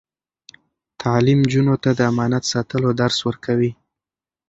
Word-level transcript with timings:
تعلیم 1.01 1.39
نجونو 1.45 1.75
ته 1.83 1.89
د 1.97 1.99
امانت 2.11 2.43
ساتلو 2.51 2.89
درس 3.01 3.17
ورکوي. 3.27 3.71